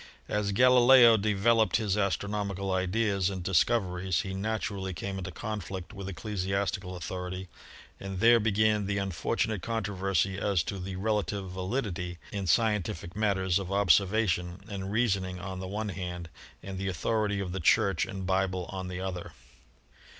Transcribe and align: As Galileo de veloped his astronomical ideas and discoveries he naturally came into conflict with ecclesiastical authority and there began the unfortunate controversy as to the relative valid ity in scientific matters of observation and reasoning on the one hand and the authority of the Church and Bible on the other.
As 0.27 0.51
Galileo 0.51 1.15
de 1.15 1.31
veloped 1.35 1.75
his 1.75 1.95
astronomical 1.95 2.71
ideas 2.71 3.29
and 3.29 3.43
discoveries 3.43 4.21
he 4.21 4.33
naturally 4.33 4.95
came 4.95 5.19
into 5.19 5.29
conflict 5.29 5.93
with 5.93 6.09
ecclesiastical 6.09 6.95
authority 6.95 7.49
and 7.99 8.19
there 8.19 8.39
began 8.39 8.87
the 8.87 8.97
unfortunate 8.97 9.61
controversy 9.61 10.39
as 10.39 10.63
to 10.63 10.79
the 10.79 10.95
relative 10.95 11.51
valid 11.51 11.85
ity 11.85 12.17
in 12.31 12.47
scientific 12.47 13.15
matters 13.15 13.59
of 13.59 13.71
observation 13.71 14.61
and 14.67 14.91
reasoning 14.91 15.39
on 15.39 15.59
the 15.59 15.67
one 15.67 15.89
hand 15.89 16.29
and 16.63 16.79
the 16.79 16.87
authority 16.87 17.39
of 17.39 17.51
the 17.51 17.59
Church 17.59 18.03
and 18.07 18.25
Bible 18.25 18.65
on 18.71 18.87
the 18.87 18.99
other. 18.99 19.33